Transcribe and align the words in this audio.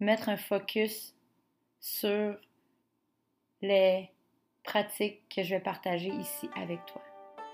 mettre 0.00 0.28
un 0.28 0.36
focus 0.36 1.14
sur 1.80 2.36
les 3.62 4.10
pratiques 4.64 5.22
que 5.34 5.42
je 5.42 5.50
vais 5.54 5.60
partager 5.60 6.08
ici 6.08 6.50
avec 6.60 6.84
toi. 6.86 7.02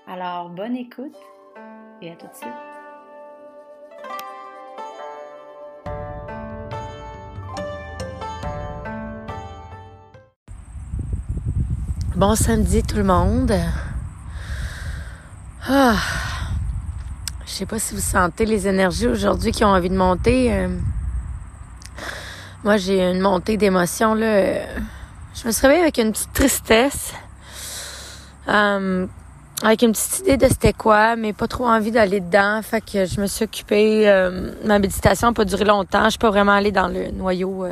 Alors, 0.07 0.49
bonne 0.49 0.75
écoute 0.75 1.15
et 2.01 2.11
à 2.11 2.15
tout 2.15 2.27
de 2.27 2.33
suite. 2.33 2.49
Bon 12.15 12.35
samedi 12.35 12.83
tout 12.83 12.97
le 12.97 13.03
monde. 13.03 13.53
Ah. 15.67 15.95
Je 17.45 17.51
sais 17.51 17.65
pas 17.65 17.79
si 17.79 17.95
vous 17.95 18.01
sentez 18.01 18.45
les 18.45 18.67
énergies 18.67 19.07
aujourd'hui 19.07 19.51
qui 19.51 19.63
ont 19.63 19.69
envie 19.69 19.89
de 19.89 19.95
monter. 19.95 20.67
Euh. 22.63 22.67
moi, 22.67 22.77
j'ai 22.77 23.01
une 23.01 23.19
montée 23.19 23.57
d'émotions 23.57 24.13
là. 24.13 24.65
Je 25.35 25.47
me 25.47 25.51
suis 25.51 25.61
réveillée 25.61 25.81
avec 25.81 25.97
une 25.97 26.11
petite 26.11 26.33
tristesse. 26.33 27.13
Euh, 28.47 29.07
avec 29.63 29.81
une 29.81 29.93
petite 29.93 30.19
idée 30.19 30.37
de 30.37 30.47
c'était 30.47 30.73
quoi, 30.73 31.15
mais 31.15 31.33
pas 31.33 31.47
trop 31.47 31.67
envie 31.67 31.91
d'aller 31.91 32.19
dedans. 32.19 32.61
Fait 32.61 32.81
que 32.81 33.05
je 33.05 33.21
me 33.21 33.27
suis 33.27 33.45
occupée. 33.45 34.09
Euh, 34.09 34.51
ma 34.65 34.79
méditation 34.79 35.27
n'a 35.29 35.33
pas 35.33 35.45
duré 35.45 35.65
longtemps. 35.65 36.05
Je 36.05 36.11
suis 36.11 36.19
pas 36.19 36.29
vraiment 36.29 36.51
allée 36.51 36.71
dans 36.71 36.87
le 36.87 37.11
noyau 37.11 37.65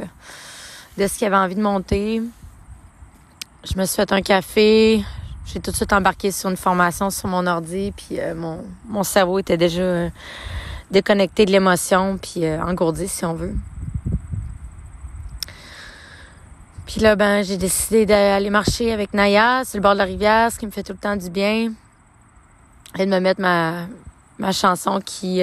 de 0.97 1.07
ce 1.07 1.17
qui 1.17 1.25
avait 1.25 1.35
envie 1.35 1.55
de 1.55 1.61
monter. 1.61 2.21
Je 3.63 3.77
me 3.77 3.85
suis 3.85 3.95
fait 3.95 4.11
un 4.11 4.21
café. 4.21 5.03
J'ai 5.45 5.59
tout 5.59 5.71
de 5.71 5.75
suite 5.75 5.91
embarqué 5.91 6.31
sur 6.31 6.49
une 6.49 6.57
formation 6.57 7.09
sur 7.09 7.27
mon 7.27 7.45
ordi, 7.45 7.91
puis 7.95 8.19
euh, 8.19 8.33
mon, 8.35 8.63
mon 8.87 9.03
cerveau 9.03 9.39
était 9.39 9.57
déjà 9.57 9.81
euh, 9.81 10.09
déconnecté 10.91 11.45
de 11.45 11.51
l'émotion, 11.51 12.17
puis 12.17 12.45
euh, 12.45 12.63
engourdi, 12.63 13.07
si 13.07 13.25
on 13.25 13.33
veut. 13.33 13.53
Puis 16.91 16.99
là, 16.99 17.15
ben, 17.15 17.41
j'ai 17.41 17.55
décidé 17.55 18.05
d'aller 18.05 18.49
marcher 18.49 18.91
avec 18.91 19.13
Naya 19.13 19.63
sur 19.63 19.77
le 19.77 19.81
bord 19.81 19.93
de 19.93 19.99
la 19.99 20.03
rivière, 20.03 20.51
ce 20.51 20.59
qui 20.59 20.65
me 20.65 20.71
fait 20.71 20.83
tout 20.83 20.91
le 20.91 20.97
temps 20.97 21.15
du 21.15 21.29
bien. 21.29 21.71
Et 22.99 23.05
de 23.05 23.09
me 23.09 23.19
mettre 23.19 23.39
ma, 23.39 23.87
ma 24.37 24.51
chanson 24.51 24.99
qui 24.99 25.41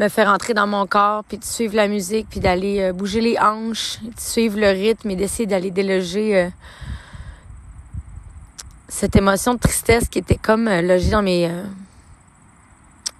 me 0.00 0.08
fait 0.08 0.24
rentrer 0.24 0.54
dans 0.54 0.66
mon 0.66 0.86
corps, 0.86 1.24
puis 1.24 1.36
de 1.36 1.44
suivre 1.44 1.76
la 1.76 1.88
musique, 1.88 2.28
puis 2.30 2.40
d'aller 2.40 2.90
bouger 2.94 3.20
les 3.20 3.38
hanches, 3.38 4.00
de 4.02 4.18
suivre 4.18 4.58
le 4.58 4.68
rythme 4.68 5.10
et 5.10 5.16
d'essayer 5.16 5.46
d'aller 5.46 5.70
déloger 5.70 6.50
cette 8.88 9.14
émotion 9.14 9.52
de 9.52 9.58
tristesse 9.58 10.08
qui 10.08 10.18
était 10.18 10.38
comme 10.38 10.68
euh, 10.68 10.80
logée 10.80 11.10
dans 11.10 11.20
mes, 11.20 11.50
euh, 11.50 11.64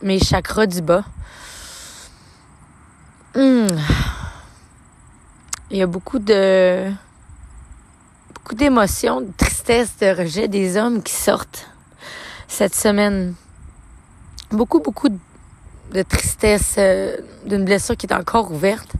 mes 0.02 0.18
chakras 0.18 0.66
du 0.66 0.80
bas. 0.80 1.04
Hmm. 3.34 3.66
Il 5.70 5.76
y 5.76 5.82
a 5.82 5.86
beaucoup 5.86 6.18
de 6.18 6.90
beaucoup 8.46 8.54
d'émotions, 8.54 9.22
de 9.22 9.32
tristesse, 9.36 9.96
de 10.00 10.06
rejet 10.06 10.46
des 10.46 10.76
hommes 10.76 11.02
qui 11.02 11.12
sortent 11.12 11.68
cette 12.46 12.76
semaine. 12.76 13.34
Beaucoup, 14.52 14.78
beaucoup 14.78 15.08
de 15.08 16.02
tristesse 16.02 16.76
euh, 16.78 17.16
d'une 17.44 17.64
blessure 17.64 17.96
qui 17.96 18.06
est 18.06 18.14
encore 18.14 18.52
ouverte. 18.52 18.92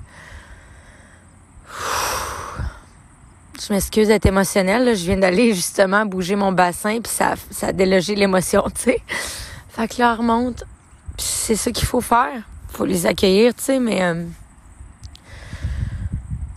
Je 3.65 3.73
m'excuse 3.73 4.09
d'être 4.09 4.27
émotionnelle. 4.27 4.97
Je 4.97 5.05
viens 5.05 5.19
d'aller 5.19 5.55
justement 5.55 6.05
bouger 6.05 6.35
mon 6.35 6.51
bassin, 6.51 6.99
puis 7.01 7.13
ça, 7.13 7.35
ça 7.53 7.69
a 7.69 7.73
délogé 7.73 8.17
l'émotion, 8.17 8.65
tu 8.75 8.83
sais. 8.83 9.01
Fait 9.69 9.87
que 9.87 10.01
là, 10.01 10.17
remonte. 10.17 10.65
c'est 11.19 11.55
ça 11.55 11.71
qu'il 11.71 11.87
faut 11.87 12.01
faire. 12.01 12.43
faut 12.71 12.85
les 12.85 13.07
accueillir, 13.07 13.55
tu 13.55 13.63
sais, 13.63 13.79
mais... 13.79 14.03
Euh, 14.03 14.25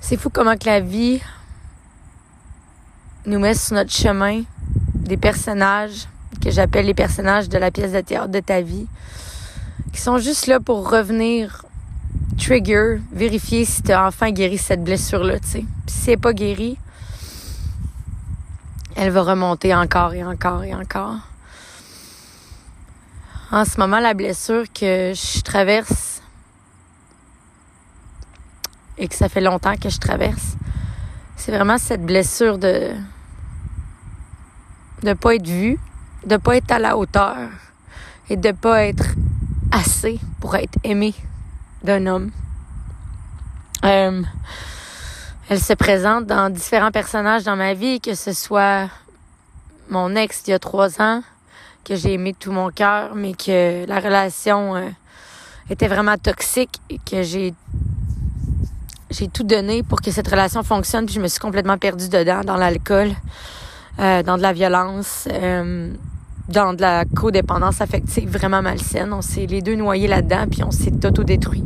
c'est 0.02 0.18
fou 0.18 0.32
comment 0.32 0.58
que 0.58 0.66
la 0.66 0.80
vie 0.80 1.22
nous 3.25 3.40
met 3.40 3.53
sur 3.53 3.75
notre 3.75 3.91
chemin 3.91 4.44
des 4.96 5.18
personnages 5.18 6.07
que 6.41 6.52
j'appelle 6.52 6.85
les 6.85 6.94
personnages 6.94 7.50
de 7.50 7.57
la 7.57 7.72
pièce 7.72 7.91
de 7.91 8.02
théâtre 8.02 8.30
de 8.30 8.40
ta 8.40 8.62
vie, 8.62 8.88
qui 9.91 10.00
sont 10.00 10.18
juste 10.18 10.47
là 10.47 10.59
pour 10.59 10.90
revenir 10.90 11.66
trigger, 12.38 13.02
vérifier 13.12 13.66
si 13.66 13.84
tu 13.84 13.91
as 13.91 14.08
enfin 14.08 14.31
guéri 14.31 14.58
cette 14.58 14.84
blessure-là, 14.84 15.40
tu 15.40 15.47
sais. 15.47 15.66
Si 15.88 15.97
c'est 16.06 16.18
pas 16.18 16.34
guéri, 16.34 16.78
elle 18.96 19.12
va 19.12 19.22
remonter 19.22 19.75
encore 19.75 20.13
et 20.13 20.24
encore 20.24 20.63
et 20.63 20.74
encore. 20.74 21.18
En 23.52 23.66
ce 23.66 23.79
moment, 23.79 24.00
la 24.00 24.13
blessure 24.13 24.66
que 24.72 25.13
je 25.13 25.41
traverse 25.41 26.22
et 28.97 29.08
que 29.08 29.16
ça 29.16 29.28
fait 29.28 29.41
longtemps 29.41 29.75
que 29.75 29.90
je 29.90 29.97
traverse, 29.97 30.56
c'est 31.40 31.54
vraiment 31.54 31.78
cette 31.78 32.06
blessure 32.06 32.58
de 32.58 32.92
de 35.04 35.14
pas 35.14 35.36
être 35.36 35.48
vue, 35.48 35.80
de 36.26 36.36
pas 36.36 36.58
être 36.58 36.70
à 36.70 36.80
la 36.80 36.98
hauteur 36.98 37.38
et 38.30 38.36
de 38.36 38.52
pas 38.52 38.84
être 38.84 39.06
assez 39.72 40.20
pour 40.42 40.56
être 40.58 40.78
aimé 40.84 41.16
d'un 41.82 42.06
homme. 42.08 42.32
Euh, 43.86 44.22
elle 45.48 45.62
se 45.62 45.72
présente 45.72 46.26
dans 46.26 46.50
différents 46.50 46.92
personnages 46.92 47.46
dans 47.46 47.56
ma 47.56 47.74
vie, 47.74 48.02
que 48.02 48.16
ce 48.16 48.34
soit 48.34 48.90
mon 49.90 50.18
ex 50.18 50.44
il 50.46 50.52
y 50.52 50.54
a 50.54 50.60
trois 50.60 51.02
ans, 51.02 51.24
que 51.86 51.96
j'ai 51.96 52.16
aimé 52.16 52.34
de 52.34 52.38
tout 52.38 52.52
mon 52.52 52.70
cœur, 52.70 53.16
mais 53.16 53.32
que 53.32 53.86
la 53.88 54.02
relation 54.02 54.76
euh, 54.76 54.90
était 55.70 55.88
vraiment 55.88 56.18
toxique 56.18 56.82
et 56.90 57.00
que 57.10 57.24
j'ai 57.24 57.54
j'ai 59.09 59.28
tout 59.28 59.44
donné 59.44 59.84
pour 59.84 60.02
que 60.02 60.12
cette 60.12 60.28
relation 60.28 60.64
fonctionne, 60.64 61.06
puis 61.06 61.16
je 61.16 61.20
me 61.20 61.28
suis 61.28 61.40
complètement 61.40 61.78
perdue 61.78 62.09
dedans, 62.09 62.41
dans 62.44 62.56
l'alcool, 62.56 63.11
euh, 64.00 64.23
dans 64.23 64.38
de 64.38 64.41
la 64.41 64.53
violence, 64.53 65.28
euh, 65.32 65.94
dans 66.47 66.73
de 66.73 66.82
la 66.82 67.06
codépendance 67.06 67.82
affective 67.82 68.29
vraiment 68.29 68.61
malsaine. 68.61 69.14
On 69.14 69.22
s'est 69.22 69.46
les 69.46 69.61
deux 69.61 69.76
noyés 69.76 70.08
là-dedans, 70.08 70.46
puis 70.50 70.64
on 70.64 70.72
s'est 70.72 70.94
auto-détruit. 71.06 71.64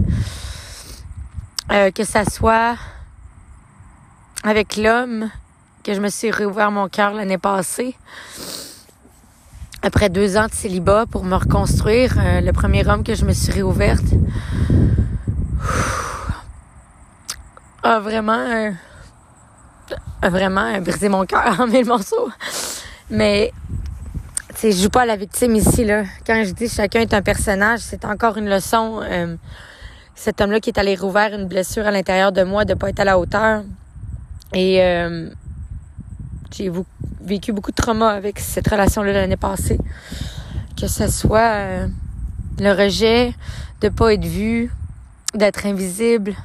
que 1.96 2.04
ça 2.04 2.24
soit 2.26 2.76
avec 4.44 4.76
l'homme 4.78 5.30
que 5.84 5.94
je 5.94 6.00
me 6.00 6.10
suis 6.10 6.32
réouvert 6.32 6.72
mon 6.72 6.88
cœur 6.88 7.14
l'année 7.14 7.38
passée. 7.38 7.96
Après 9.82 10.10
deux 10.10 10.38
ans 10.38 10.48
de 10.48 10.54
célibat 10.54 11.06
pour 11.06 11.26
me 11.26 11.36
reconstruire, 11.36 12.16
euh, 12.18 12.40
le 12.40 12.54
premier 12.54 12.88
homme 12.88 13.04
que 13.04 13.16
je 13.16 13.26
me 13.26 13.34
suis 13.34 13.52
réouverte 13.52 14.06
a 17.84 18.00
vraiment, 18.00 18.74
a 20.22 20.30
vraiment 20.30 20.80
brisé 20.82 21.10
mon 21.10 21.26
cœur 21.26 21.60
en 21.60 21.68
mille 21.68 21.86
morceaux. 21.86 22.30
Mais 23.10 23.52
tu 24.60 24.72
je 24.72 24.84
joue 24.84 24.90
pas 24.90 25.02
à 25.02 25.06
la 25.06 25.16
victime 25.16 25.56
ici 25.56 25.84
là. 25.84 26.04
Quand 26.26 26.44
je 26.46 26.52
dis 26.52 26.70
chacun 26.70 27.02
est 27.02 27.14
un 27.14 27.22
personnage, 27.22 27.82
c'est 27.82 28.06
encore 28.06 28.38
une 28.38 28.50
leçon. 28.50 29.02
Euh, 29.04 29.36
cet 30.16 30.42
homme-là 30.42 30.60
qui 30.60 30.70
est 30.70 30.80
allé 30.80 30.96
rouvrir 30.96 31.34
une 31.34 31.48
blessure 31.48 31.86
à 31.86 31.92
l'intérieur 31.92 32.32
de 32.32 32.44
moi 32.44 32.66
de 32.66 32.74
pas 32.74 32.90
être 32.90 33.00
à 33.00 33.04
la 33.04 33.20
hauteur 33.20 33.64
et 34.54 34.82
euh, 34.82 35.30
j'ai 36.52 36.72
vécu 37.22 37.52
beaucoup 37.52 37.72
de 37.72 37.76
trauma 37.76 38.12
avec 38.12 38.40
cette 38.40 38.68
relation-là 38.68 39.12
l'année 39.12 39.38
passée. 39.38 39.80
Que 40.80 40.88
ce 40.88 41.08
soit 41.08 41.40
euh, 41.40 41.88
le 42.60 42.72
rejet 42.72 43.34
de 43.82 43.90
pas 43.90 44.14
être 44.14 44.26
vu, 44.26 44.72
d'être 45.34 45.66
invisible, 45.66 46.36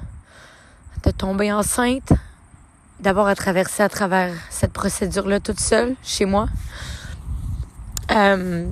tomber 1.19 1.53
enceinte, 1.53 2.13
d'avoir 3.01 3.27
à 3.27 3.35
traverser 3.35 3.83
à 3.83 3.89
travers 3.89 4.33
cette 4.51 4.73
procédure-là 4.73 5.41
toute 5.41 5.61
seule, 5.61 5.95
chez 6.03 6.25
moi, 6.25 6.49
euh, 8.11 8.67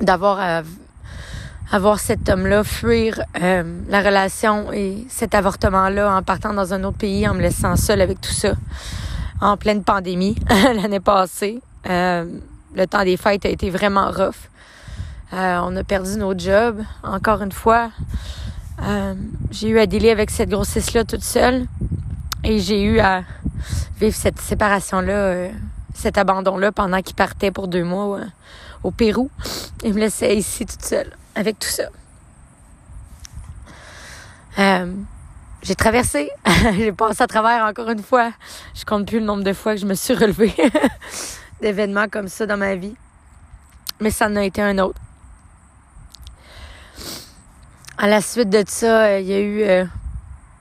d'avoir 0.00 0.40
à 0.40 0.62
avoir 1.70 2.00
cet 2.00 2.28
homme-là 2.28 2.64
fuir 2.64 3.22
euh, 3.40 3.62
la 3.88 4.00
relation 4.00 4.72
et 4.72 5.06
cet 5.08 5.36
avortement-là 5.36 6.16
en 6.16 6.22
partant 6.22 6.52
dans 6.52 6.74
un 6.74 6.82
autre 6.82 6.96
pays, 6.96 7.28
en 7.28 7.34
me 7.34 7.40
laissant 7.40 7.76
seule 7.76 8.00
avec 8.00 8.20
tout 8.20 8.32
ça, 8.32 8.54
en 9.40 9.56
pleine 9.56 9.84
pandémie 9.84 10.36
l'année 10.48 10.98
passée. 10.98 11.60
Euh, 11.88 12.24
le 12.74 12.86
temps 12.86 13.04
des 13.04 13.16
fêtes 13.16 13.46
a 13.46 13.50
été 13.50 13.70
vraiment 13.70 14.10
rough. 14.10 14.48
On 15.32 15.76
a 15.76 15.84
perdu 15.84 16.16
nos 16.16 16.36
jobs, 16.36 16.82
encore 17.04 17.40
une 17.42 17.52
fois. 17.52 17.90
Euh, 18.82 19.14
j'ai 19.50 19.68
eu 19.68 19.78
à 19.78 19.86
dealer 19.86 20.10
avec 20.10 20.30
cette 20.30 20.50
grossesse-là 20.50 21.04
toute 21.04 21.22
seule 21.22 21.66
et 22.44 22.58
j'ai 22.58 22.82
eu 22.82 23.00
à 23.00 23.24
vivre 24.00 24.14
cette 24.14 24.40
séparation-là, 24.40 25.12
euh, 25.12 25.50
cet 25.94 26.16
abandon-là 26.16 26.72
pendant 26.72 27.02
qu'il 27.02 27.14
partait 27.14 27.50
pour 27.50 27.68
deux 27.68 27.84
mois 27.84 28.20
au 28.82 28.90
Pérou 28.90 29.30
et 29.84 29.92
me 29.92 29.98
laissait 29.98 30.36
ici 30.36 30.64
toute 30.64 30.82
seule 30.82 31.10
avec 31.34 31.58
tout 31.58 31.68
ça. 31.68 31.84
j'ai 35.62 35.74
traversé, 35.74 36.30
j'ai 36.76 36.92
passé 36.92 37.22
à 37.22 37.26
travers 37.26 37.64
encore 37.64 37.90
une 37.90 38.02
fois. 38.02 38.32
Je 38.74 38.84
compte 38.84 39.06
plus 39.06 39.20
le 39.20 39.26
nombre 39.26 39.44
de 39.44 39.52
fois 39.52 39.74
que 39.74 39.80
je 39.80 39.86
me 39.86 39.94
suis 39.94 40.14
relevée 40.14 40.54
d'événements 41.60 42.08
comme 42.08 42.28
ça 42.28 42.46
dans 42.46 42.56
ma 42.56 42.76
vie. 42.76 42.94
Mais 44.00 44.10
ça 44.10 44.28
en 44.28 44.36
a 44.36 44.44
été 44.44 44.62
un 44.62 44.78
autre. 44.78 45.00
À 48.02 48.08
la 48.08 48.22
suite 48.22 48.48
de 48.48 48.64
ça, 48.66 49.02
euh, 49.02 49.20
il 49.20 49.26
y 49.26 49.34
a 49.34 49.40
eu 49.40 49.62
euh, 49.62 49.84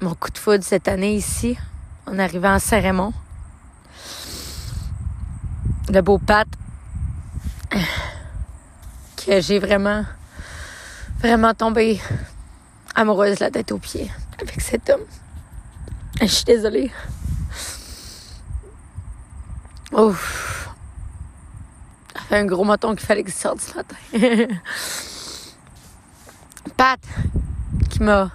mon 0.01 0.13
coup 0.13 0.29
de 0.29 0.37
foudre 0.37 0.61
cette 0.61 0.89
année 0.89 1.15
ici, 1.15 1.57
en 2.05 2.19
arrivant 2.19 2.51
à 2.51 2.59
Saint-Raymond. 2.59 3.13
Le 5.87 6.01
beau 6.01 6.17
Pat, 6.17 6.45
que 9.25 9.39
j'ai 9.39 9.57
vraiment, 9.57 10.03
vraiment 11.21 11.53
tombé 11.53 12.01
amoureuse 12.93 13.39
la 13.39 13.49
tête 13.49 13.71
aux 13.71 13.77
pieds 13.77 14.11
avec 14.41 14.59
cet 14.59 14.89
homme. 14.89 15.05
Je 16.19 16.25
suis 16.25 16.43
désolée. 16.43 16.91
Ouf. 19.93 20.71
Ça 22.13 22.19
fait 22.19 22.37
un 22.39 22.45
gros 22.45 22.65
moton 22.65 22.95
qu'il 22.95 23.07
fallait 23.07 23.23
qu'il 23.23 23.31
sorte 23.31 23.61
ce 23.61 23.75
matin. 23.75 23.95
Pat, 26.79 26.99
m'a 27.99 28.31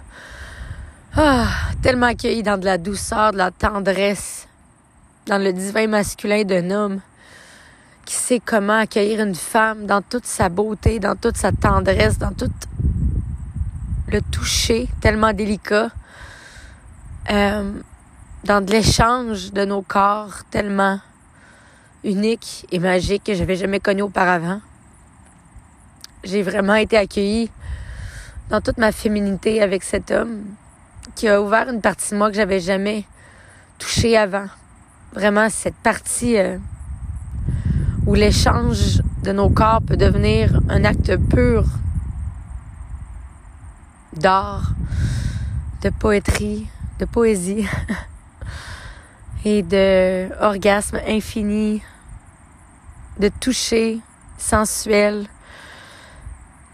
ah, 1.16 1.46
tellement 1.82 2.06
accueilli 2.06 2.42
dans 2.42 2.58
de 2.58 2.64
la 2.64 2.78
douceur, 2.78 3.32
de 3.32 3.38
la 3.38 3.50
tendresse, 3.50 4.48
dans 5.26 5.38
le 5.38 5.52
divin 5.52 5.86
masculin 5.86 6.44
d'un 6.44 6.70
homme, 6.70 7.00
qui 8.04 8.14
sait 8.14 8.40
comment 8.44 8.78
accueillir 8.78 9.20
une 9.20 9.34
femme 9.34 9.86
dans 9.86 10.02
toute 10.02 10.26
sa 10.26 10.48
beauté, 10.48 10.98
dans 10.98 11.16
toute 11.16 11.36
sa 11.36 11.52
tendresse, 11.52 12.18
dans 12.18 12.32
tout 12.32 12.50
le 14.08 14.20
toucher 14.20 14.88
tellement 15.00 15.32
délicat, 15.32 15.90
euh, 17.30 17.72
dans 18.44 18.64
de 18.64 18.70
l'échange 18.70 19.52
de 19.52 19.64
nos 19.64 19.82
corps 19.82 20.44
tellement 20.50 21.00
unique 22.02 22.66
et 22.70 22.78
magique 22.78 23.24
que 23.24 23.34
j'avais 23.34 23.56
jamais 23.56 23.80
connu 23.80 24.02
auparavant. 24.02 24.60
J'ai 26.22 26.42
vraiment 26.42 26.74
été 26.74 26.96
accueillie 26.96 27.50
dans 28.50 28.60
toute 28.60 28.78
ma 28.78 28.92
féminité 28.92 29.62
avec 29.62 29.82
cet 29.82 30.10
homme 30.10 30.44
qui 31.14 31.28
a 31.28 31.40
ouvert 31.40 31.68
une 31.68 31.80
partie 31.80 32.10
de 32.12 32.16
moi 32.18 32.30
que 32.30 32.36
j'avais 32.36 32.60
jamais 32.60 33.04
touchée 33.78 34.16
avant. 34.16 34.46
Vraiment 35.12 35.48
cette 35.48 35.76
partie 35.76 36.36
euh, 36.36 36.58
où 38.06 38.14
l'échange 38.14 39.00
de 39.22 39.32
nos 39.32 39.48
corps 39.48 39.80
peut 39.82 39.96
devenir 39.96 40.60
un 40.68 40.84
acte 40.84 41.16
pur 41.16 41.64
d'art, 44.12 44.72
de 45.82 45.90
poétrie, 45.90 46.68
de 46.98 47.04
poésie 47.04 47.66
et 49.44 49.62
de 49.62 50.28
orgasme 50.40 51.00
infini, 51.06 51.82
de 53.20 53.30
toucher 53.40 54.00
sensuel, 54.36 55.26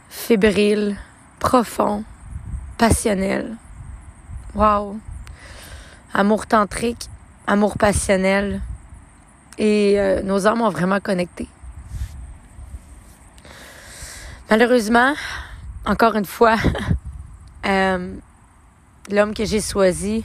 fébrile, 0.08 0.96
profond, 1.40 2.04
passionnel. 2.78 3.56
Wow. 4.54 5.00
Amour 6.14 6.46
tantrique, 6.46 7.08
amour 7.48 7.76
passionnel. 7.76 8.60
Et 9.58 9.98
euh, 9.98 10.22
nos 10.22 10.46
âmes 10.46 10.60
ont 10.60 10.70
vraiment 10.70 11.00
connecté. 11.00 11.48
Malheureusement, 14.48 15.14
encore 15.84 16.14
une 16.14 16.25
fois, 16.25 16.56
euh, 17.66 18.14
l'homme 19.10 19.34
que 19.34 19.44
j'ai 19.44 19.60
choisi 19.60 20.25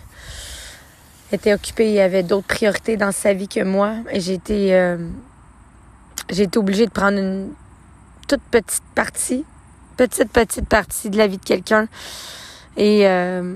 était 1.32 1.54
occupé, 1.54 1.92
il 1.92 2.00
avait 2.00 2.24
d'autres 2.24 2.48
priorités 2.48 2.98
dans 2.98 3.12
sa 3.12 3.34
vie 3.34 3.48
que 3.48 3.64
moi. 3.64 3.96
Et 4.12 4.20
j'ai 4.20 4.34
été, 4.34 4.76
euh, 4.76 4.98
j'ai 6.30 6.44
été 6.44 6.60
obligée 6.60 6.86
de 6.86 6.92
prendre 6.92 7.18
une 7.18 7.54
toute 8.28 8.42
petite 8.52 8.84
partie 8.96 9.46
petite, 9.96 10.32
petite 10.32 10.68
partie 10.68 11.10
de 11.10 11.18
la 11.18 11.28
vie 11.28 11.38
de 11.38 11.44
quelqu'un 11.44 11.88
et 12.78 13.08
euh, 13.08 13.56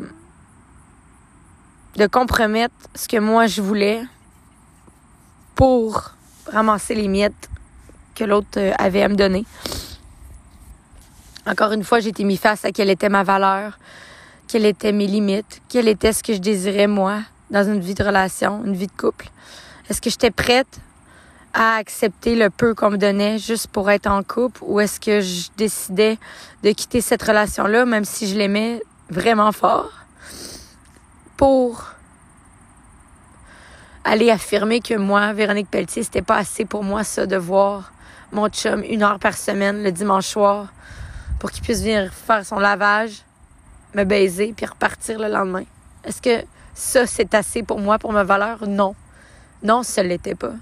de 1.96 2.08
compromettre 2.08 2.76
ce 2.96 3.08
que 3.08 3.18
moi 3.18 3.48
je 3.48 3.62
voulais 3.62 4.02
pour 5.56 6.12
ramasser 6.48 6.96
les 6.96 7.08
miettes 7.08 7.50
que 8.16 8.24
l'autre 8.24 8.58
euh, 8.58 8.74
avait 8.78 9.04
à 9.04 9.10
me 9.10 9.16
donner. 9.16 9.46
Encore 11.46 11.72
une 11.72 11.84
fois, 11.84 12.00
j'ai 12.00 12.10
été 12.10 12.24
mis 12.24 12.38
face 12.38 12.64
à 12.66 12.72
quelle 12.72 12.90
était 12.90 13.10
ma 13.10 13.24
valeur, 13.24 13.80
quelles 14.48 14.66
étaient 14.66 14.92
mes 14.92 15.08
limites, 15.08 15.62
quel 15.68 15.88
était 15.88 16.14
ce 16.14 16.22
que 16.22 16.34
je 16.34 16.40
désirais 16.40 16.88
moi 16.88 17.22
dans 17.50 17.64
une 17.64 17.80
vie 17.80 17.96
de 17.96 18.04
relation, 18.04 18.64
une 18.66 18.76
vie 18.76 18.88
de 18.88 18.92
couple. 18.92 19.30
Est-ce 19.90 20.02
que 20.02 20.10
j'étais 20.10 20.32
prête 20.32 20.80
à 21.54 21.76
accepter 21.76 22.36
le 22.36 22.50
peu 22.50 22.76
qu'on 22.76 22.92
me 22.92 22.98
donnait 22.98 23.40
juste 23.40 23.68
pour 23.68 23.90
être 23.90 24.08
en 24.08 24.24
couple 24.24 24.62
ou 24.64 24.80
est-ce 24.80 25.00
que 25.00 25.22
je 25.22 25.50
décidais 25.58 26.18
de 26.64 26.72
quitter 26.72 27.02
cette 27.02 27.24
relation-là, 27.24 27.86
même 27.86 28.06
si 28.06 28.28
je 28.28 28.38
l'aimais 28.38 28.82
vraiment 29.10 29.52
fort, 29.52 29.92
pour 31.38 31.86
aller 34.04 34.30
affirmer 34.30 34.80
que 34.80 34.94
moi, 34.96 35.34
Véronique 35.34 35.70
Pelletier, 35.70 36.04
c'était 36.04 36.22
pas 36.22 36.38
assez 36.38 36.66
pour 36.66 36.84
moi 36.84 37.04
ça 37.04 37.26
de 37.26 37.38
voir 37.38 37.92
mon 38.32 38.48
chum 38.50 38.84
une 38.84 39.04
heure 39.04 39.20
par 39.20 39.36
semaine 39.36 39.84
le 39.84 39.92
dimanche 39.92 40.28
soir 40.28 40.68
pour 41.40 41.52
qu'il 41.52 41.64
puisse 41.64 41.82
venir 41.82 42.14
faire 42.14 42.46
son 42.46 42.60
lavage, 42.60 43.24
me 43.96 44.04
baiser 44.04 44.54
puis 44.56 44.66
repartir 44.66 45.20
le 45.20 45.30
lendemain. 45.30 45.64
Est-ce 46.04 46.22
que 46.22 46.46
ça 46.74 47.08
c'est 47.08 47.34
assez 47.34 47.64
pour 47.64 47.80
moi 47.80 47.98
pour 47.98 48.14
ma 48.14 48.24
valeur? 48.24 48.68
Non. 48.68 48.96
Non, 49.64 49.84
ça 49.84 50.04
l'était 50.04 50.36
pas 50.36 50.54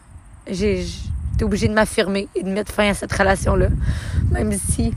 j'ai 0.50 0.86
été 1.34 1.44
obligée 1.44 1.68
de 1.68 1.74
m'affirmer 1.74 2.28
et 2.36 2.44
de 2.44 2.50
mettre 2.50 2.72
fin 2.72 2.90
à 2.90 2.94
cette 2.94 3.12
relation-là, 3.14 3.68
même 4.32 4.54
si 4.54 4.94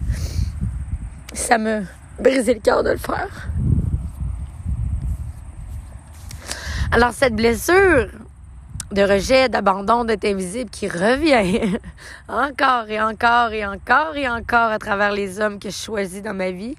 ça 1.33 1.59
me 1.59 1.85
brisait 2.19 2.55
le 2.55 2.61
cœur 2.61 2.83
de 2.83 2.91
le 2.91 2.97
faire. 2.97 3.49
Alors 6.93 7.13
cette 7.13 7.37
blessure 7.37 8.09
de 8.91 9.03
rejet, 9.03 9.49
d'abandon, 9.49 10.05
d'être 10.05 10.25
invisible 10.25 10.71
qui 10.71 10.89
revient 10.89 11.79
encore 12.29 12.89
et 12.89 13.01
encore 13.01 13.53
et 13.53 13.65
encore 13.65 14.17
et 14.17 14.29
encore 14.29 14.71
à 14.71 14.79
travers 14.79 15.13
les 15.13 15.41
hommes 15.41 15.61
que 15.61 15.71
je 15.71 15.77
choisis 15.77 16.23
dans 16.23 16.35
ma 16.35 16.51
vie. 16.51 16.77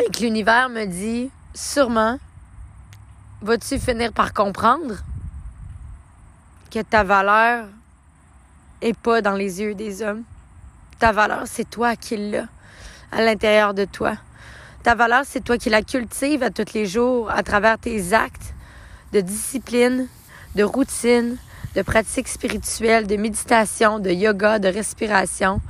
Et 0.00 0.10
que 0.10 0.20
l'univers 0.20 0.68
me 0.68 0.84
dit, 0.84 1.30
sûrement, 1.54 2.18
vas-tu 3.42 3.78
finir 3.78 4.12
par 4.12 4.32
comprendre? 4.32 4.96
Que 6.70 6.82
ta 6.82 7.02
valeur 7.04 7.66
est 8.82 8.96
pas 8.96 9.22
dans 9.22 9.34
les 9.34 9.60
yeux 9.60 9.74
des 9.74 10.02
hommes. 10.02 10.22
Ta 10.98 11.12
valeur, 11.12 11.42
c'est 11.46 11.68
toi 11.68 11.96
qui 11.96 12.16
l'as 12.16 12.46
à 13.12 13.22
l'intérieur 13.22 13.74
de 13.74 13.84
toi. 13.84 14.16
Ta 14.82 14.94
valeur, 14.94 15.22
c'est 15.24 15.42
toi 15.42 15.58
qui 15.58 15.70
la 15.70 15.82
cultives 15.82 16.42
à 16.42 16.50
tous 16.50 16.72
les 16.74 16.86
jours 16.86 17.30
à 17.30 17.42
travers 17.42 17.78
tes 17.78 18.12
actes 18.12 18.54
de 19.12 19.20
discipline, 19.20 20.08
de 20.54 20.62
routine, 20.62 21.36
de 21.74 21.82
pratique 21.82 22.28
spirituelle, 22.28 23.06
de 23.06 23.16
méditation, 23.16 23.98
de 23.98 24.10
yoga, 24.10 24.58
de 24.58 24.68
respiration, 24.68 25.60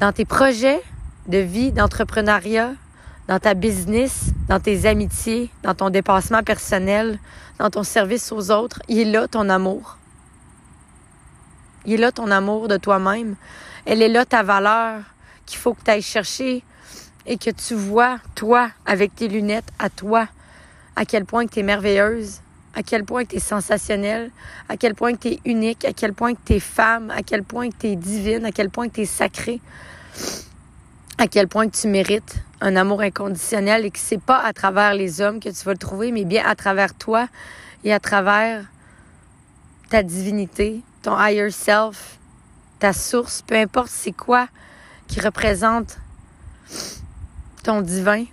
dans 0.00 0.12
tes 0.12 0.24
projets 0.24 0.82
de 1.28 1.38
vie, 1.38 1.72
d'entrepreneuriat, 1.72 2.72
dans 3.28 3.38
ta 3.38 3.54
business, 3.54 4.30
dans 4.48 4.60
tes 4.60 4.86
amitiés, 4.86 5.50
dans 5.62 5.74
ton 5.74 5.90
dépassement 5.90 6.42
personnel, 6.42 7.18
dans 7.58 7.70
ton 7.70 7.82
service 7.82 8.30
aux 8.32 8.50
autres, 8.50 8.80
il 8.88 8.98
est 8.98 9.04
là 9.04 9.26
ton 9.28 9.48
amour. 9.48 9.98
Il 11.84 11.94
est 11.94 11.96
là 11.98 12.12
ton 12.12 12.30
amour 12.30 12.68
de 12.68 12.76
toi-même. 12.76 13.36
Elle 13.84 14.02
est 14.02 14.08
là 14.08 14.24
ta 14.24 14.42
valeur 14.42 15.02
qu'il 15.46 15.58
faut 15.58 15.74
que 15.74 15.82
tu 15.84 15.90
ailles 15.90 16.02
chercher 16.02 16.64
et 17.26 17.38
que 17.38 17.50
tu 17.50 17.74
vois, 17.74 18.18
toi, 18.34 18.70
avec 18.84 19.14
tes 19.14 19.28
lunettes 19.28 19.68
à 19.78 19.90
toi, 19.90 20.28
à 20.94 21.04
quel 21.04 21.24
point 21.24 21.46
tu 21.46 21.60
es 21.60 21.62
merveilleuse, 21.62 22.40
à 22.74 22.82
quel 22.82 23.04
point 23.04 23.24
tu 23.24 23.36
es 23.36 23.40
sensationnelle, 23.40 24.30
à 24.68 24.76
quel 24.76 24.94
point 24.94 25.14
tu 25.14 25.28
es 25.28 25.40
unique, 25.44 25.84
à 25.84 25.92
quel 25.92 26.12
point 26.12 26.34
tu 26.34 26.54
es 26.54 26.60
femme, 26.60 27.10
à 27.10 27.22
quel 27.22 27.42
point 27.42 27.70
tu 27.70 27.88
es 27.88 27.96
divine, 27.96 28.44
à 28.44 28.52
quel 28.52 28.70
point 28.70 28.88
tu 28.88 29.02
es 29.02 29.06
sacrée, 29.06 29.60
à 31.18 31.28
quel 31.28 31.48
point 31.48 31.68
tu 31.68 31.88
mérites 31.88 32.42
un 32.60 32.76
amour 32.76 33.00
inconditionnel 33.00 33.84
et 33.84 33.90
que 33.90 33.98
c'est 33.98 34.20
pas 34.20 34.38
à 34.38 34.52
travers 34.52 34.94
les 34.94 35.20
hommes 35.20 35.40
que 35.40 35.48
tu 35.48 35.64
vas 35.64 35.72
le 35.72 35.78
trouver, 35.78 36.12
mais 36.12 36.24
bien 36.24 36.44
à 36.44 36.54
travers 36.54 36.94
toi 36.94 37.28
et 37.84 37.92
à 37.92 38.00
travers 38.00 38.64
ta 39.88 40.02
divinité, 40.02 40.82
ton 41.02 41.18
higher 41.18 41.50
self, 41.50 42.18
ta 42.78 42.92
source, 42.92 43.42
peu 43.42 43.56
importe 43.56 43.90
c'est 43.90 44.12
quoi 44.12 44.48
qui 45.06 45.20
représente 45.20 45.98
ton 47.62 47.80
divin, 47.80 48.24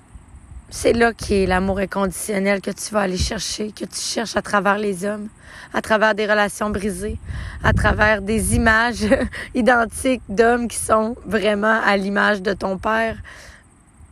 c'est 0.76 0.94
là 0.94 1.14
qui 1.14 1.36
est 1.36 1.46
l'amour 1.46 1.78
inconditionnel 1.78 2.60
que 2.60 2.72
tu 2.72 2.92
vas 2.96 3.02
aller 3.02 3.16
chercher, 3.16 3.72
que 3.72 3.86
tu 3.86 4.00
cherches 4.00 4.36
à 4.36 4.42
travers 4.42 4.80
les 4.80 5.06
hommes, 5.06 5.30
à 5.72 5.84
travers 5.84 6.16
des 6.16 6.26
relations 6.26 6.72
brisées, 6.72 7.20
à 7.64 7.74
travers 7.74 8.24
des 8.24 8.56
images 8.56 9.06
identiques 9.56 10.24
d'hommes 10.28 10.68
qui 10.68 10.78
sont 10.78 11.16
vraiment 11.28 11.80
à 11.86 11.96
l'image 11.96 12.42
de 12.42 12.54
ton 12.54 12.80
père 12.80 13.18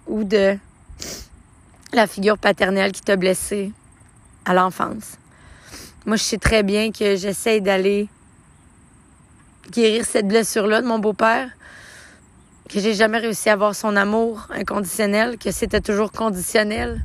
ou 0.05 0.23
de 0.23 0.55
la 1.93 2.05
figure 2.05 2.37
paternelle 2.37 2.91
qui 2.91 3.01
t'a 3.01 3.15
blessé 3.15 3.71
à 4.45 4.53
l'enfance. 4.53 5.17
Moi, 6.05 6.15
je 6.15 6.23
sais 6.23 6.37
très 6.37 6.61
bien 6.61 6.91
que 6.91 7.15
j'essaie 7.15 7.59
d'aller 7.59 8.07
guérir 9.71 10.05
cette 10.05 10.27
blessure-là 10.27 10.83
de 10.83 10.87
mon 10.87 10.99
beau-père, 10.99 11.49
que 12.71 12.79
j'ai 12.79 12.93
jamais 12.93 13.17
réussi 13.17 13.49
à 13.49 13.53
avoir 13.53 13.75
son 13.75 13.97
amour 13.97 14.47
inconditionnel, 14.49 15.37
que 15.37 15.51
c'était 15.51 15.81
toujours 15.81 16.11
conditionnel 16.11 17.01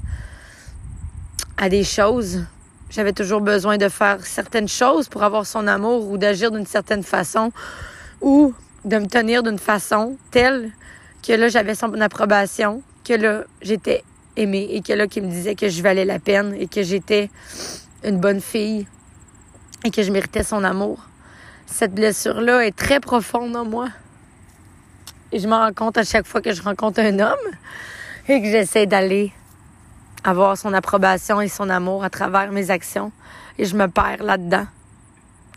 à 1.57 1.69
des 1.69 1.83
choses. 1.83 2.45
J'avais 2.89 3.13
toujours 3.13 3.41
besoin 3.41 3.77
de 3.77 3.89
faire 3.89 4.25
certaines 4.25 4.69
choses 4.69 5.09
pour 5.09 5.25
avoir 5.25 5.45
son 5.45 5.67
amour 5.67 6.09
ou 6.09 6.19
d'agir 6.19 6.53
d'une 6.53 6.67
certaine 6.67 7.03
façon 7.03 7.51
ou 8.21 8.55
de 8.85 8.97
me 8.99 9.07
tenir 9.07 9.43
d'une 9.43 9.59
façon 9.59 10.17
telle 10.31 10.71
que 11.27 11.33
là, 11.33 11.49
j'avais 11.49 11.75
son 11.75 12.01
approbation, 12.01 12.83
que 13.05 13.15
là, 13.15 13.43
j'étais 13.61 14.05
aimée 14.37 14.69
et 14.71 14.83
que 14.83 14.93
là, 14.93 15.09
qu'il 15.09 15.25
me 15.25 15.31
disait 15.31 15.57
que 15.57 15.69
je 15.69 15.83
valais 15.83 16.05
la 16.05 16.21
peine 16.21 16.55
et 16.55 16.69
que 16.69 16.85
j'étais 16.85 17.29
une 18.05 18.21
bonne 18.21 18.41
fille 18.41 18.87
et 19.85 19.91
que 19.91 20.03
je 20.05 20.13
méritais 20.13 20.45
son 20.45 20.63
amour. 20.63 21.01
Cette 21.67 21.93
blessure-là 21.93 22.65
est 22.65 22.77
très 22.77 23.01
profonde 23.01 23.57
en 23.57 23.65
moi. 23.65 23.89
Et 25.33 25.39
je 25.39 25.49
me 25.49 25.55
rends 25.55 25.73
compte 25.73 25.99
à 25.99 26.05
chaque 26.05 26.27
fois 26.27 26.41
que 26.41 26.53
je 26.53 26.63
rencontre 26.63 27.01
un 27.01 27.19
homme 27.19 27.35
et 28.29 28.41
que 28.41 28.49
j'essaie 28.49 28.87
d'aller 28.87 29.33
avoir 30.25 30.57
son 30.57 30.73
approbation 30.73 31.41
et 31.41 31.49
son 31.49 31.69
amour 31.69 32.05
à 32.05 32.11
travers 32.11 32.53
mes 32.53 32.71
actions. 32.71 33.13
Et 33.59 33.65
je 33.65 33.77
me 33.77 33.89
perds 33.89 34.23
là-dedans. 34.23 34.67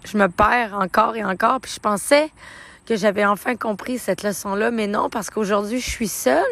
Je 0.06 0.18
me 0.18 0.28
perds 0.28 0.74
encore 0.74 1.16
et 1.16 1.24
encore. 1.24 1.60
Puis 1.60 1.74
je 1.76 1.80
pensais 1.80 2.32
que 2.86 2.96
j'avais 2.96 3.26
enfin 3.26 3.56
compris 3.56 4.00
cette 4.00 4.24
leçon-là, 4.24 4.72
mais 4.72 4.88
non, 4.88 5.10
parce 5.10 5.30
qu'aujourd'hui, 5.30 5.80
je 5.80 5.90
suis 5.90 6.08
seule. 6.08 6.44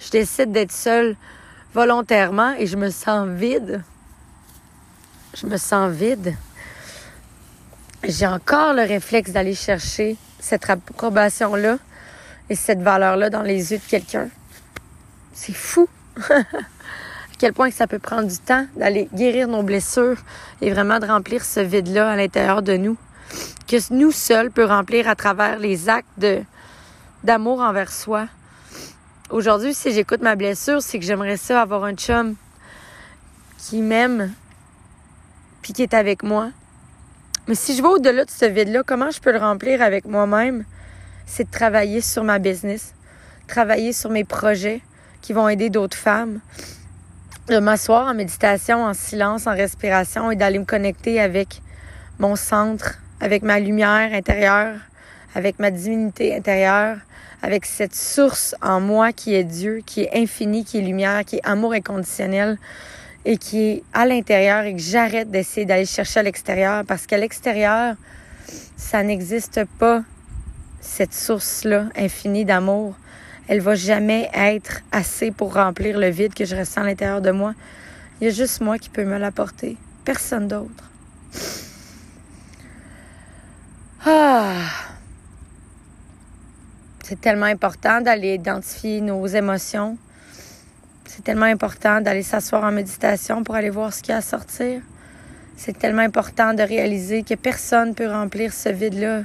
Je 0.00 0.10
décide 0.10 0.50
d'être 0.50 0.72
seule 0.72 1.16
volontairement 1.74 2.54
et 2.58 2.66
je 2.66 2.76
me 2.76 2.90
sens 2.90 3.28
vide. 3.28 3.82
Je 5.34 5.46
me 5.46 5.56
sens 5.56 5.90
vide. 5.92 6.34
J'ai 8.04 8.26
encore 8.26 8.74
le 8.74 8.82
réflexe 8.82 9.30
d'aller 9.30 9.54
chercher 9.54 10.16
cette 10.40 10.68
approbation-là 10.68 11.78
et 12.52 12.54
cette 12.54 12.82
valeur-là 12.82 13.30
dans 13.30 13.40
les 13.40 13.72
yeux 13.72 13.78
de 13.78 13.88
quelqu'un. 13.88 14.28
C'est 15.32 15.54
fou. 15.54 15.88
à 16.30 16.42
quel 17.38 17.54
point 17.54 17.70
que 17.70 17.74
ça 17.74 17.86
peut 17.86 17.98
prendre 17.98 18.28
du 18.28 18.36
temps 18.36 18.66
d'aller 18.76 19.08
guérir 19.14 19.48
nos 19.48 19.62
blessures 19.62 20.18
et 20.60 20.70
vraiment 20.70 20.98
de 20.98 21.06
remplir 21.06 21.42
ce 21.42 21.60
vide-là 21.60 22.10
à 22.10 22.16
l'intérieur 22.16 22.60
de 22.60 22.76
nous. 22.76 22.98
Que 23.66 23.76
nous 23.94 24.12
seuls 24.12 24.50
peut 24.50 24.66
remplir 24.66 25.08
à 25.08 25.14
travers 25.14 25.58
les 25.58 25.88
actes 25.88 26.06
d'amour 27.24 27.60
envers 27.60 27.90
soi. 27.90 28.28
Aujourd'hui, 29.30 29.72
si 29.72 29.90
j'écoute 29.92 30.20
ma 30.20 30.36
blessure, 30.36 30.82
c'est 30.82 30.98
que 30.98 31.06
j'aimerais 31.06 31.38
ça 31.38 31.62
avoir 31.62 31.84
un 31.84 31.94
chum 31.94 32.34
qui 33.56 33.80
m'aime 33.80 34.30
puis 35.62 35.72
qui 35.72 35.82
est 35.82 35.94
avec 35.94 36.22
moi. 36.22 36.50
Mais 37.48 37.54
si 37.54 37.74
je 37.74 37.80
vais 37.80 37.88
au-delà 37.88 38.26
de 38.26 38.30
ce 38.30 38.44
vide-là, 38.44 38.82
comment 38.86 39.10
je 39.10 39.20
peux 39.20 39.32
le 39.32 39.38
remplir 39.38 39.80
avec 39.80 40.04
moi-même? 40.04 40.66
C'est 41.26 41.44
de 41.44 41.50
travailler 41.50 42.00
sur 42.00 42.24
ma 42.24 42.38
business, 42.38 42.94
travailler 43.46 43.92
sur 43.92 44.10
mes 44.10 44.24
projets 44.24 44.80
qui 45.20 45.32
vont 45.32 45.48
aider 45.48 45.70
d'autres 45.70 45.96
femmes, 45.96 46.40
de 47.48 47.58
m'asseoir 47.58 48.08
en 48.08 48.14
méditation, 48.14 48.84
en 48.84 48.94
silence, 48.94 49.46
en 49.46 49.54
respiration 49.54 50.30
et 50.30 50.36
d'aller 50.36 50.58
me 50.58 50.64
connecter 50.64 51.20
avec 51.20 51.60
mon 52.18 52.36
centre, 52.36 52.98
avec 53.20 53.42
ma 53.42 53.58
lumière 53.58 54.12
intérieure, 54.12 54.76
avec 55.34 55.58
ma 55.58 55.70
divinité 55.70 56.34
intérieure, 56.34 56.98
avec 57.42 57.66
cette 57.66 57.94
source 57.94 58.54
en 58.62 58.80
moi 58.80 59.12
qui 59.12 59.34
est 59.34 59.44
Dieu, 59.44 59.82
qui 59.84 60.02
est 60.02 60.10
infini, 60.14 60.64
qui 60.64 60.78
est 60.78 60.82
lumière, 60.82 61.24
qui 61.24 61.36
est 61.36 61.44
amour 61.44 61.72
inconditionnel 61.72 62.58
et 63.24 63.36
qui 63.36 63.62
est 63.62 63.82
à 63.92 64.06
l'intérieur 64.06 64.64
et 64.64 64.74
que 64.74 64.80
j'arrête 64.80 65.30
d'essayer 65.30 65.66
d'aller 65.66 65.86
chercher 65.86 66.20
à 66.20 66.22
l'extérieur 66.22 66.84
parce 66.86 67.06
qu'à 67.06 67.18
l'extérieur, 67.18 67.96
ça 68.76 69.02
n'existe 69.02 69.64
pas 69.78 70.02
cette 70.82 71.14
source-là 71.14 71.86
infinie 71.96 72.44
d'amour, 72.44 72.94
elle 73.48 73.60
va 73.60 73.74
jamais 73.74 74.28
être 74.34 74.80
assez 74.92 75.30
pour 75.30 75.54
remplir 75.54 75.98
le 75.98 76.08
vide 76.10 76.34
que 76.34 76.44
je 76.44 76.54
ressens 76.54 76.82
à 76.82 76.84
l'intérieur 76.84 77.22
de 77.22 77.30
moi. 77.30 77.54
Il 78.20 78.24
y 78.24 78.26
a 78.28 78.32
juste 78.32 78.60
moi 78.60 78.78
qui 78.78 78.90
peux 78.90 79.04
me 79.04 79.16
l'apporter, 79.16 79.76
personne 80.04 80.48
d'autre. 80.48 80.90
Ah! 84.04 84.54
C'est 87.02 87.20
tellement 87.20 87.46
important 87.46 88.00
d'aller 88.00 88.34
identifier 88.34 89.00
nos 89.00 89.26
émotions. 89.26 89.96
C'est 91.04 91.22
tellement 91.22 91.46
important 91.46 92.00
d'aller 92.00 92.22
s'asseoir 92.22 92.64
en 92.64 92.72
méditation 92.72 93.44
pour 93.44 93.54
aller 93.54 93.70
voir 93.70 93.92
ce 93.92 94.02
qu'il 94.02 94.12
y 94.12 94.14
a 94.14 94.18
à 94.18 94.22
sortir. 94.22 94.80
C'est 95.56 95.78
tellement 95.78 96.02
important 96.02 96.54
de 96.54 96.62
réaliser 96.62 97.22
que 97.22 97.34
personne 97.34 97.90
ne 97.90 97.94
peut 97.94 98.10
remplir 98.10 98.52
ce 98.52 98.70
vide-là 98.70 99.22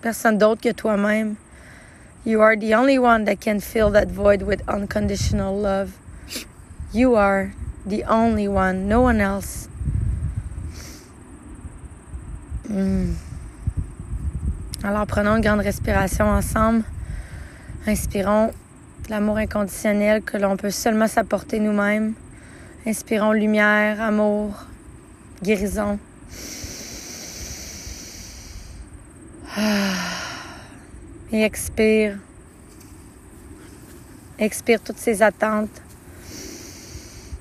personne 0.00 0.38
d'autre 0.38 0.60
que 0.60 0.72
toi-même. 0.72 1.36
You 2.24 2.40
are 2.42 2.56
the 2.56 2.74
only 2.74 2.98
one 2.98 3.24
that 3.24 3.36
can 3.36 3.60
fill 3.60 3.90
that 3.92 4.08
void 4.08 4.42
with 4.42 4.62
unconditional 4.68 5.56
love. 5.56 5.92
You 6.92 7.14
are 7.14 7.52
the 7.86 8.04
only 8.04 8.46
one, 8.46 8.88
no 8.88 9.00
one 9.00 9.20
else. 9.20 9.68
Hmm. 12.68 13.14
Alors 14.84 15.06
prenons 15.06 15.36
une 15.36 15.42
grande 15.42 15.60
respiration 15.60 16.26
ensemble. 16.26 16.84
Inspirons 17.86 18.52
l'amour 19.08 19.38
inconditionnel 19.38 20.22
que 20.22 20.36
l'on 20.36 20.56
peut 20.56 20.70
seulement 20.70 21.08
s'apporter 21.08 21.58
nous-mêmes. 21.58 22.14
Inspirons 22.86 23.32
lumière, 23.32 24.00
amour, 24.00 24.66
guérison. 25.42 25.98
Et 29.58 31.42
expire. 31.42 32.18
Expire 34.38 34.80
toutes 34.80 34.98
ces 34.98 35.22
attentes 35.22 35.82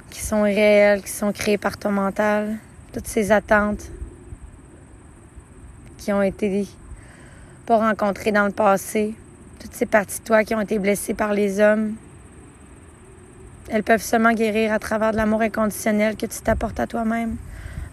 qui 0.10 0.20
sont 0.20 0.42
réelles, 0.42 1.04
qui 1.04 1.12
sont 1.12 1.32
créées 1.32 1.60
par 1.60 1.78
ton 1.78 1.92
mental. 1.92 2.58
Toutes 2.94 3.08
ces 3.08 3.32
attentes 3.32 3.92
qui 5.98 6.12
ont 6.12 6.24
été 6.24 6.68
pas 7.68 7.78
rencontrées 7.78 8.32
dans 8.32 8.46
le 8.46 8.51
passé. 8.51 9.13
Toutes 9.60 9.74
ces 9.74 9.86
parties 9.86 10.20
de 10.20 10.24
toi 10.24 10.44
qui 10.44 10.56
ont 10.56 10.62
été 10.62 10.80
blessées 10.80 11.13
par 11.13 11.34
les 11.34 11.60
hommes. 11.60 11.94
Elles 13.70 13.84
peuvent 13.84 14.01
seulement 14.01 14.34
guérir 14.34 14.74
à 14.74 14.80
travers 14.80 15.12
de 15.12 15.18
l'amour 15.18 15.42
inconditionnel 15.42 16.16
que 16.16 16.25
tu 16.25 16.42
t'apportes 16.42 16.80
à 16.80 16.88
toi-même, 16.88 17.36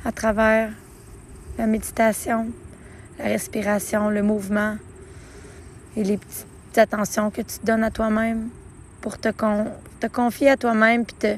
à 0.06 0.12
travers 0.12 0.70
la 1.58 1.66
méditation, 1.66 2.46
la 3.18 3.26
respiration, 3.26 4.10
le 4.10 4.22
mouvement 4.22 4.76
et 5.96 6.04
les 6.04 6.18
petites 6.18 6.46
attentions 6.76 7.30
que 7.30 7.42
tu 7.42 7.58
te 7.58 7.66
donnes 7.66 7.84
à 7.84 7.90
toi-même 7.90 8.48
pour 9.00 9.18
te, 9.18 9.28
te 10.00 10.06
confier 10.06 10.50
à 10.50 10.56
toi-même, 10.56 11.04
puis 11.04 11.16
te, 11.16 11.36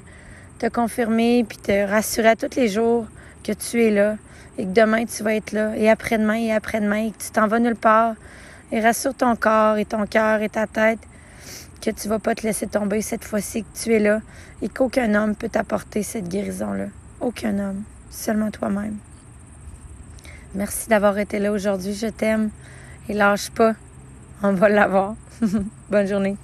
te 0.58 0.68
confirmer, 0.68 1.44
puis 1.48 1.58
te 1.58 1.86
rassurer 1.88 2.28
à 2.28 2.36
tous 2.36 2.56
les 2.56 2.68
jours 2.68 3.06
que 3.44 3.52
tu 3.52 3.84
es 3.84 3.90
là 3.90 4.16
et 4.58 4.64
que 4.64 4.70
demain 4.70 5.04
tu 5.04 5.22
vas 5.22 5.34
être 5.34 5.52
là, 5.52 5.76
et 5.76 5.88
après-demain 5.88 6.34
et 6.34 6.52
après-demain, 6.52 7.06
et 7.06 7.10
que 7.12 7.18
tu 7.18 7.30
t'en 7.30 7.46
vas 7.46 7.60
nulle 7.60 7.76
part. 7.76 8.14
Et 8.70 8.80
rassure 8.80 9.14
ton 9.14 9.34
corps 9.34 9.78
et 9.78 9.86
ton 9.86 10.04
cœur 10.04 10.42
et 10.42 10.48
ta 10.48 10.66
tête 10.66 10.98
que 11.80 11.90
tu 11.90 12.08
vas 12.08 12.18
pas 12.18 12.34
te 12.34 12.42
laisser 12.42 12.66
tomber 12.66 13.00
cette 13.00 13.24
fois-ci, 13.24 13.62
que 13.62 13.78
tu 13.82 13.94
es 13.94 13.98
là 13.98 14.20
et 14.60 14.68
qu'aucun 14.68 15.14
homme 15.14 15.34
peut 15.34 15.48
t'apporter 15.48 16.02
cette 16.02 16.28
guérison-là. 16.28 16.86
Aucun 17.20 17.58
homme, 17.58 17.82
seulement 18.10 18.50
toi-même. 18.50 18.98
Merci 20.54 20.88
d'avoir 20.88 21.18
été 21.18 21.38
là 21.38 21.52
aujourd'hui. 21.52 21.94
Je 21.94 22.06
t'aime 22.06 22.50
et 23.08 23.14
lâche 23.14 23.50
pas. 23.50 23.74
On 24.42 24.52
va 24.52 24.68
l'avoir. 24.68 25.14
Bonne 25.90 26.06
journée. 26.06 26.36